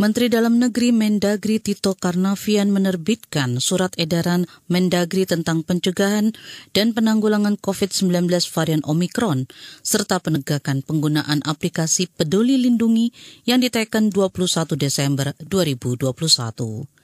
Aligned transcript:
Menteri 0.00 0.30
Dalam 0.30 0.62
Negeri 0.62 0.94
Mendagri 0.94 1.58
Tito 1.58 1.98
Karnavian 1.98 2.70
menerbitkan 2.70 3.58
surat 3.58 3.90
edaran 3.98 4.46
Mendagri 4.70 5.26
tentang 5.26 5.66
pencegahan 5.66 6.32
dan 6.70 6.94
penanggulangan 6.94 7.58
COVID-19 7.58 8.30
varian 8.54 8.80
Omikron, 8.86 9.50
serta 9.82 10.22
penegakan 10.22 10.86
penggunaan 10.86 11.42
aplikasi 11.42 12.06
Peduli 12.06 12.54
Lindungi 12.54 13.10
yang 13.50 13.58
diteken 13.58 14.14
21 14.14 14.78
Desember 14.78 15.34
2021. 15.50 16.99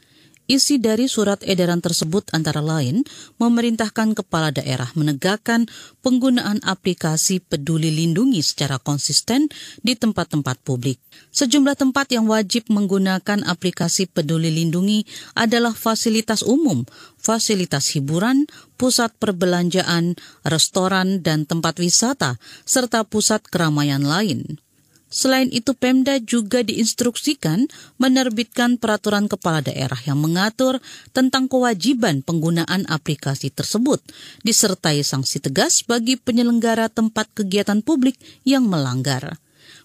Isi 0.46 0.78
dari 0.78 1.10
surat 1.10 1.42
edaran 1.42 1.82
tersebut 1.82 2.30
antara 2.30 2.62
lain 2.62 3.02
memerintahkan 3.42 4.14
kepala 4.14 4.54
daerah 4.54 4.86
menegakkan 4.94 5.66
penggunaan 6.06 6.62
aplikasi 6.62 7.42
peduli 7.42 7.90
lindungi 7.90 8.46
secara 8.46 8.78
konsisten 8.78 9.50
di 9.82 9.98
tempat-tempat 9.98 10.62
publik. 10.62 11.02
Sejumlah 11.34 11.74
tempat 11.74 12.14
yang 12.14 12.30
wajib 12.30 12.70
menggunakan 12.70 13.42
aplikasi 13.42 14.06
peduli 14.06 14.54
lindungi 14.54 15.02
adalah 15.34 15.74
fasilitas 15.74 16.46
umum, 16.46 16.86
fasilitas 17.18 17.90
hiburan, 17.98 18.46
pusat 18.78 19.18
perbelanjaan, 19.18 20.14
restoran, 20.46 21.26
dan 21.26 21.42
tempat 21.42 21.82
wisata, 21.82 22.38
serta 22.62 23.02
pusat 23.02 23.42
keramaian 23.50 24.06
lain. 24.06 24.62
Selain 25.06 25.46
itu, 25.54 25.70
Pemda 25.70 26.18
juga 26.18 26.66
diinstruksikan 26.66 27.70
menerbitkan 27.96 28.74
peraturan 28.74 29.30
kepala 29.30 29.62
daerah 29.62 29.98
yang 30.02 30.18
mengatur 30.18 30.82
tentang 31.14 31.46
kewajiban 31.46 32.26
penggunaan 32.26 32.82
aplikasi 32.90 33.54
tersebut, 33.54 34.02
disertai 34.42 35.06
sanksi 35.06 35.38
tegas 35.38 35.86
bagi 35.86 36.18
penyelenggara 36.18 36.90
tempat 36.90 37.30
kegiatan 37.38 37.86
publik 37.86 38.18
yang 38.42 38.66
melanggar. 38.66 39.38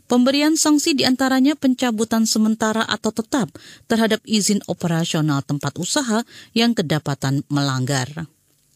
Pemberian 0.10 0.60
sanksi 0.60 0.98
di 0.98 1.08
antaranya 1.08 1.56
pencabutan 1.56 2.28
sementara 2.28 2.84
atau 2.84 3.16
tetap 3.16 3.48
terhadap 3.88 4.20
izin 4.28 4.60
operasional 4.68 5.40
tempat 5.40 5.80
usaha 5.80 6.28
yang 6.52 6.76
kedapatan 6.76 7.48
melanggar. 7.48 8.28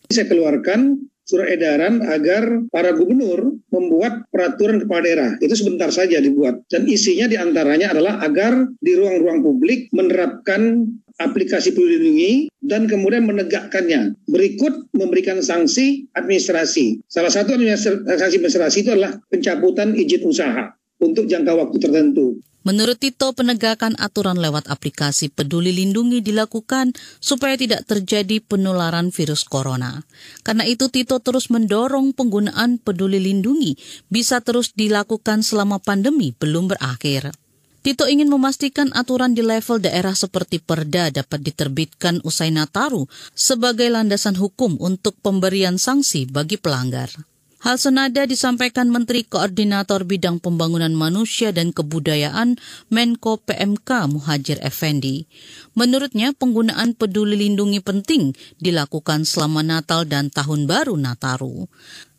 Saya 0.07 0.31
keluarkan 0.31 1.09
surat 1.25 1.49
edaran 1.49 2.05
agar 2.05 2.69
para 2.69 2.93
gubernur 2.93 3.57
membuat 3.73 4.29
peraturan 4.29 4.85
kepala 4.85 5.01
daerah. 5.03 5.31
Itu 5.41 5.57
sebentar 5.57 5.89
saja 5.89 6.21
dibuat. 6.21 6.63
Dan 6.69 6.85
isinya 6.85 7.25
di 7.25 7.35
antaranya 7.35 7.91
adalah 7.91 8.21
agar 8.21 8.69
di 8.79 8.93
ruang-ruang 8.93 9.41
publik 9.41 9.89
menerapkan 9.91 10.85
aplikasi 11.17 11.71
peduli 11.71 11.97
lindungi 11.97 12.33
dan 12.61 12.85
kemudian 12.85 13.25
menegakkannya. 13.25 14.15
Berikut 14.29 14.91
memberikan 14.93 15.41
sanksi 15.41 16.07
administrasi. 16.13 17.03
Salah 17.09 17.33
satu 17.33 17.57
sanksi 17.57 18.37
administrasi 18.39 18.77
itu 18.85 18.91
adalah 18.93 19.17
pencabutan 19.31 19.97
izin 19.97 20.23
usaha 20.27 20.75
untuk 21.01 21.27
jangka 21.27 21.53
waktu 21.55 21.77
tertentu. 21.81 22.39
Menurut 22.65 22.97
Tito, 22.97 23.29
penegakan 23.37 23.93
aturan 24.01 24.41
lewat 24.41 24.73
aplikasi 24.73 25.29
Peduli 25.29 25.69
Lindungi 25.69 26.25
dilakukan 26.25 26.97
supaya 27.21 27.53
tidak 27.53 27.85
terjadi 27.85 28.41
penularan 28.41 29.13
virus 29.13 29.45
corona. 29.45 30.01
Karena 30.41 30.65
itu, 30.65 30.89
Tito 30.89 31.21
terus 31.21 31.53
mendorong 31.53 32.17
penggunaan 32.17 32.81
Peduli 32.81 33.21
Lindungi 33.21 33.77
bisa 34.09 34.41
terus 34.41 34.73
dilakukan 34.73 35.45
selama 35.45 35.77
pandemi 35.77 36.33
belum 36.33 36.73
berakhir. 36.73 37.37
Tito 37.85 38.09
ingin 38.09 38.33
memastikan 38.33 38.89
aturan 38.97 39.37
di 39.37 39.45
level 39.45 39.77
daerah 39.77 40.17
seperti 40.17 40.57
Perda 40.57 41.13
dapat 41.13 41.45
diterbitkan 41.45 42.17
usai 42.25 42.49
Nataru 42.49 43.05
sebagai 43.37 43.85
landasan 43.93 44.33
hukum 44.41 44.81
untuk 44.81 45.13
pemberian 45.21 45.77
sanksi 45.77 46.25
bagi 46.25 46.57
pelanggar. 46.57 47.13
Hal 47.65 47.81
senada 47.81 48.29
disampaikan 48.29 48.93
Menteri 48.93 49.25
Koordinator 49.25 50.05
Bidang 50.05 50.37
Pembangunan 50.37 50.93
Manusia 50.93 51.49
dan 51.49 51.73
Kebudayaan 51.73 52.61
Menko 52.93 53.41
PMK 53.41 54.05
Muhajir 54.05 54.61
Effendi. 54.61 55.25
Menurutnya 55.73 56.29
penggunaan 56.37 56.93
peduli 56.93 57.33
lindungi 57.41 57.81
penting 57.81 58.37
dilakukan 58.61 59.25
selama 59.25 59.65
Natal 59.65 60.05
dan 60.05 60.29
Tahun 60.29 60.69
Baru 60.69 60.93
Nataru 60.93 61.65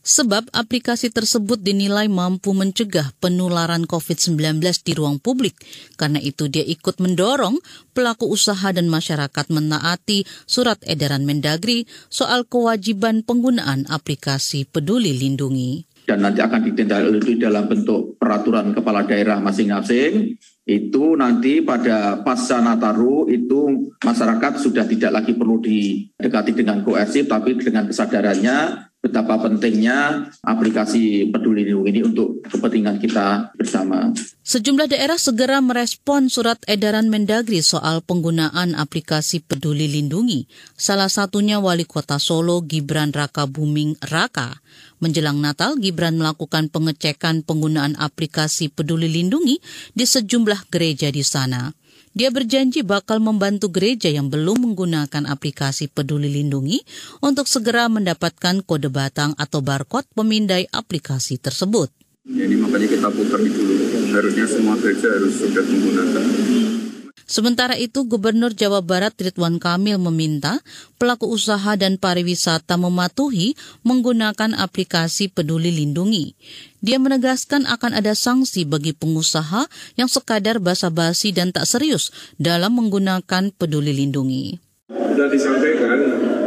sebab 0.07 0.47
aplikasi 0.55 1.11
tersebut 1.11 1.59
dinilai 1.59 2.07
mampu 2.07 2.55
mencegah 2.55 3.11
penularan 3.19 3.91
COVID-19 3.91 4.63
di 4.87 4.93
ruang 4.95 5.19
publik. 5.19 5.59
Karena 5.99 6.23
itu 6.23 6.47
dia 6.47 6.63
ikut 6.63 7.03
mendorong 7.03 7.59
pelaku 7.91 8.31
usaha 8.31 8.71
dan 8.71 8.87
masyarakat 8.87 9.51
menaati 9.51 10.23
surat 10.47 10.79
edaran 10.87 11.27
Mendagri 11.27 11.91
soal 12.07 12.47
kewajiban 12.47 13.27
penggunaan 13.27 13.91
aplikasi 13.91 14.71
peduli 14.71 15.11
lindungi. 15.19 15.83
Dan 16.07 16.23
nanti 16.23 16.39
akan 16.39 16.63
ditindaklanjuti 16.71 17.35
dalam 17.35 17.67
bentuk 17.67 18.15
peraturan 18.15 18.71
kepala 18.71 19.03
daerah 19.03 19.43
masing-masing 19.43 20.39
itu 20.67 21.15
nanti 21.15 21.63
pada 21.63 22.23
pasca 22.27 22.59
Nataru 22.59 23.27
itu 23.31 23.91
masyarakat 24.03 24.53
sudah 24.59 24.87
tidak 24.87 25.15
lagi 25.15 25.35
perlu 25.35 25.63
didekati 25.63 26.55
dengan 26.55 26.83
koersif 26.83 27.31
tapi 27.31 27.55
dengan 27.59 27.87
kesadarannya 27.91 28.87
betapa 29.07 29.39
pentingnya 29.39 30.27
aplikasi 30.43 31.31
peduli 31.31 31.63
lindungi 31.63 31.91
ini 31.95 32.01
untuk 32.03 32.43
kepentingan 32.43 32.99
kita 32.99 33.55
bersama. 33.55 34.11
Sejumlah 34.43 34.91
daerah 34.91 35.15
segera 35.15 35.63
merespon 35.63 36.27
surat 36.27 36.59
edaran 36.67 37.07
Mendagri 37.07 37.63
soal 37.63 38.03
penggunaan 38.03 38.75
aplikasi 38.75 39.43
peduli 39.47 39.87
lindungi. 39.87 40.51
Salah 40.75 41.07
satunya 41.07 41.63
Wali 41.63 41.87
Kota 41.87 42.19
Solo 42.19 42.63
Gibran 42.67 43.15
Raka 43.15 43.47
Buming 43.47 43.95
Raka. 44.03 44.59
Menjelang 44.99 45.39
Natal, 45.39 45.79
Gibran 45.79 46.19
melakukan 46.19 46.73
pengecekan 46.73 47.47
penggunaan 47.47 47.95
aplikasi 48.01 48.73
peduli 48.73 49.07
lindungi 49.07 49.63
di 49.95 50.05
sejumlah 50.05 50.67
gereja 50.73 51.13
di 51.15 51.23
sana. 51.23 51.71
Dia 52.17 52.33
berjanji 52.33 52.81
bakal 52.81 53.21
membantu 53.21 53.69
gereja 53.69 54.09
yang 54.09 54.33
belum 54.33 54.65
menggunakan 54.65 55.29
aplikasi 55.29 55.93
Peduli 55.93 56.33
Lindungi 56.33 56.81
untuk 57.21 57.45
segera 57.45 57.93
mendapatkan 57.93 58.65
kode 58.65 58.89
batang 58.89 59.37
atau 59.37 59.61
barcode 59.61 60.09
pemindai 60.17 60.65
aplikasi 60.73 61.37
tersebut. 61.37 61.93
Jadi 62.25 62.57
makanya 62.57 62.89
kita 62.89 63.13
putar 63.13 63.37
dulu. 63.45 63.75
Harusnya 64.17 64.49
semua 64.49 64.81
gereja 64.81 65.13
harus 65.13 65.45
sudah 65.45 65.61
menggunakan. 65.61 66.86
Sementara 67.27 67.75
itu, 67.75 68.07
Gubernur 68.07 68.55
Jawa 68.55 68.87
Barat 68.87 69.19
Ridwan 69.19 69.59
Kamil 69.59 69.99
meminta 69.99 70.63
pelaku 70.95 71.27
usaha 71.27 71.75
dan 71.75 71.99
pariwisata 71.99 72.79
mematuhi 72.79 73.59
menggunakan 73.83 74.55
aplikasi 74.55 75.35
Peduli 75.35 75.75
Lindungi. 75.75 76.39
Dia 76.79 77.03
menegaskan 77.03 77.67
akan 77.67 77.99
ada 77.99 78.15
sanksi 78.15 78.63
bagi 78.63 78.95
pengusaha 78.95 79.67
yang 79.99 80.07
sekadar 80.07 80.63
basa-basi 80.63 81.35
dan 81.35 81.51
tak 81.51 81.67
serius 81.67 82.15
dalam 82.39 82.79
menggunakan 82.79 83.51
Peduli 83.59 83.91
Lindungi. 83.91 84.63
Sudah 84.87 85.27
disampaikan 85.27 85.99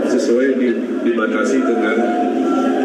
sesuai 0.08 0.48
di, 0.64 0.68
dibatasi 1.12 1.60
dengan 1.60 1.98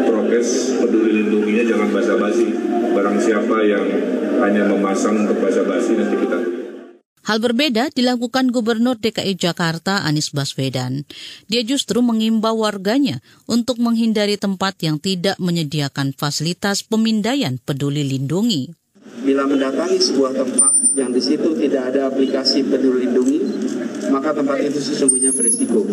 prokes 0.03 0.83
peduli 0.83 1.23
lindunginya 1.23 1.63
jangan 1.63 1.89
basa-basi. 1.95 2.51
Barang 2.91 3.23
siapa 3.23 3.63
yang 3.63 3.87
hanya 4.43 4.67
memasang 4.67 5.23
untuk 5.23 5.39
basa-basi 5.39 5.95
nanti 5.95 6.15
kita 6.19 6.54
Hal 7.25 7.41
berbeda 7.41 7.89
dilakukan 7.89 8.53
Gubernur 8.53 9.01
DKI 9.01 9.33
Jakarta 9.33 10.05
Anies 10.05 10.29
Baswedan. 10.29 11.09
Dia 11.49 11.65
justru 11.65 12.05
mengimbau 12.05 12.61
warganya 12.61 13.17
untuk 13.49 13.81
menghindari 13.81 14.37
tempat 14.37 14.77
yang 14.85 15.01
tidak 15.01 15.33
menyediakan 15.41 16.13
fasilitas 16.13 16.85
pemindaian 16.85 17.57
peduli 17.57 18.05
lindungi. 18.05 18.77
Bila 19.25 19.49
mendatangi 19.49 19.97
sebuah 19.97 20.37
tempat 20.37 20.93
yang 20.93 21.09
di 21.09 21.17
situ 21.17 21.57
tidak 21.57 21.89
ada 21.89 22.13
aplikasi 22.13 22.61
peduli 22.61 23.09
lindungi, 23.09 23.44
maka 24.11 24.35
tempat 24.35 24.57
itu 24.61 24.79
sesungguhnya 24.81 25.31
berisiko. 25.31 25.85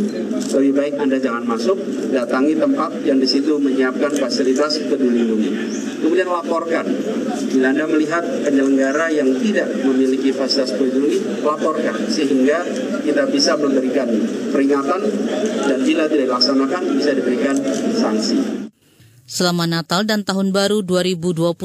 Lebih 0.52 0.72
baik 0.72 0.94
Anda 0.98 1.20
jangan 1.20 1.44
masuk, 1.46 1.78
datangi 2.10 2.58
tempat 2.58 3.04
yang 3.04 3.18
di 3.20 3.28
situ 3.28 3.56
menyiapkan 3.60 4.12
fasilitas 4.16 4.80
peduli 4.88 5.22
lindungi. 5.22 5.50
Kemudian 6.02 6.28
laporkan. 6.28 6.86
Bila 7.52 7.70
Anda 7.70 7.84
melihat 7.86 8.24
penyelenggara 8.42 9.12
yang 9.12 9.28
tidak 9.38 9.68
memiliki 9.84 10.32
fasilitas 10.34 10.74
peduli 10.74 11.20
lindungi, 11.20 11.44
laporkan 11.44 11.96
sehingga 12.08 12.64
kita 13.04 13.28
bisa 13.28 13.54
memberikan 13.58 14.08
peringatan 14.50 15.00
dan 15.68 15.78
bila 15.82 16.04
tidak 16.08 16.26
dilaksanakan 16.32 16.82
bisa 16.96 17.10
diberikan 17.12 17.56
sanksi. 17.94 18.71
Selama 19.32 19.64
Natal 19.64 20.04
dan 20.04 20.28
Tahun 20.28 20.52
Baru 20.52 20.84
2022, 20.84 21.56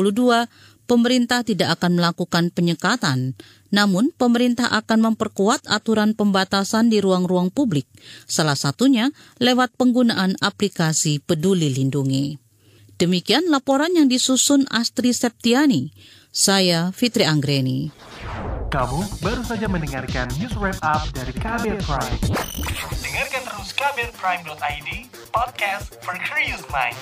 pemerintah 0.87 1.43
tidak 1.43 1.75
akan 1.75 1.99
melakukan 1.99 2.47
penyekatan. 2.55 3.35
Namun, 3.75 4.15
pemerintah 4.15 4.71
akan 4.71 5.11
memperkuat 5.11 5.67
aturan 5.67 6.15
pembatasan 6.15 6.87
di 6.87 7.03
ruang-ruang 7.03 7.51
publik, 7.51 7.83
salah 8.23 8.55
satunya 8.55 9.11
lewat 9.43 9.75
penggunaan 9.75 10.39
aplikasi 10.39 11.19
Peduli 11.19 11.67
Lindungi. 11.75 12.39
Demikian 12.95 13.51
laporan 13.51 13.91
yang 13.91 14.07
disusun 14.07 14.63
Astri 14.71 15.11
Septiani. 15.11 15.91
Saya 16.31 16.95
Fitri 16.95 17.27
Anggreni. 17.27 17.91
Kamu 18.67 18.99
baru 19.23 19.43
saja 19.47 19.67
mendengarkan 19.67 20.27
news 20.39 20.55
wrap 20.59 20.75
up 20.83 21.07
dari 21.15 21.31
Kabel 21.35 21.79
Prime. 21.83 22.19
Dengarkan 22.99 23.41
terus 23.47 23.69
kabelprime.id, 23.71 24.89
podcast 25.31 25.95
for 26.03 26.19
curious 26.19 26.63
mind. 26.67 26.99